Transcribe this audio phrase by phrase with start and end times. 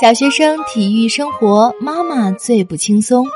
[0.00, 3.26] 小学生体育生活，妈妈最不轻松。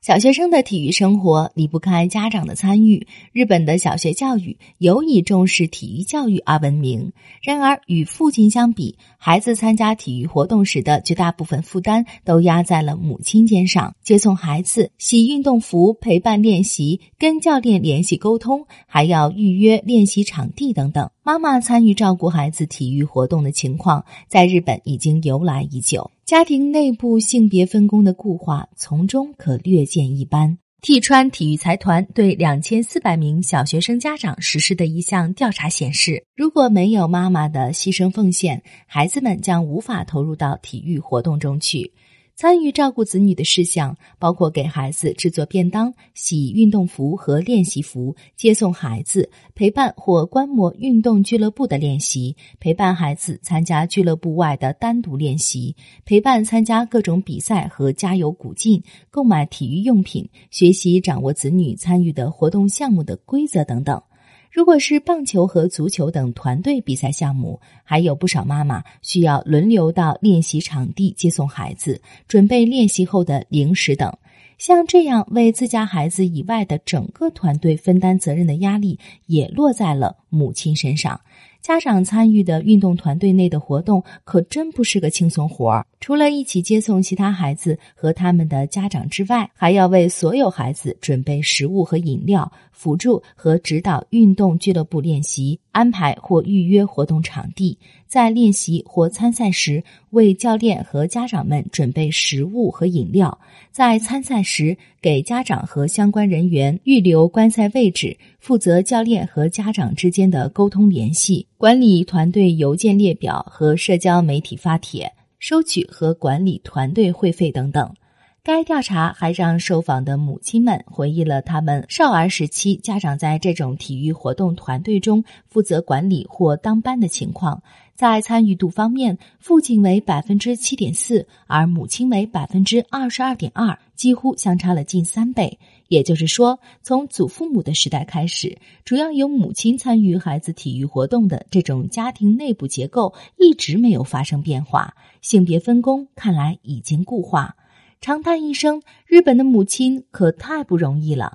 [0.00, 3.08] 小学生的体育生活离不开家长的参与。
[3.32, 7.12] 日本的小学教育尤以重视体育教育而闻名。
[7.42, 21.10] 然而，与父亲相比，孩子参加体育活动时的绝大部分负担都压在了母亲肩上：接送孩子、洗运动服、陪伴练习、跟教练联系沟通，还要预约练习场地等等。
[21.30, 26.10] 妈妈参与照顾孩子体育活动的情况，在日本已经由来已久。
[26.24, 30.58] 家庭内部性别分工的固化，从中可略见一斑。
[30.82, 41.92] 替川体育财团对两千四百名小学生家长实施的一项调查显示，如果没有妈妈的牺牲奉献，孩子们将无法投入到体育活动中去。
[42.40, 55.76] 参与照顾子女的事项包括给孩子制作便当、洗运动服和练习服、接送孩子、陪伴或观摩运动俱乐部的练习、陪伴孩子参加俱乐部外的单独练习、
[56.06, 64.02] 陪伴参加各种比赛和加油鼓劲、购买体育用品、学习掌握子女参与的活动项目的规则等等。
[64.50, 74.12] 如果是棒球和足球等团队比赛项目，还有不少妈妈需要轮流到练习场地接送孩子，准备练习后的零食等。
[74.58, 81.20] 像这样为自家孩子以外的整个团队分担责任的压力，也落在了母亲身上。
[81.60, 85.86] 家长参与的运动团队内的活动，可真不是个轻松活儿。
[86.00, 103.38] 除了一起接送其他孩子和他们的家长之外，还要为所有孩子准备食物和饮料，辅助和指导运动俱乐部练习，安排或预约活动场地，在练习或参赛时为教练和家长们准备食物和饮料，
[103.70, 111.46] 在参赛时给家长和相关人员预留观赛位置，负责教练和家长之间的沟通联系。
[111.56, 117.94] 管理团队邮件列表和社交媒体发帖，收取和管理团队会费等等。
[118.42, 127.62] 该调查还让受访的母亲们回忆了他们少儿时期家长在这种体育活动团队中负责管理或当班的情况。
[127.94, 135.58] 在参与度方面，父亲为百分之七点四，而母亲为百分之二十二点二，几乎相差了近三倍。
[135.90, 147.56] 也就是说，从祖父母的时代开始，主要由母亲参与孩子体育活动的这种家庭内部结构一直没有发生变化，性别分工看来已经固化。
[148.00, 151.32] 长叹一声，日本的母亲可太不容易了。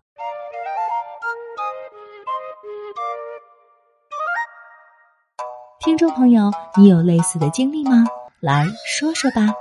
[5.82, 8.06] 听众朋友，你有类似的经历吗？
[8.40, 9.54] 来说说吧。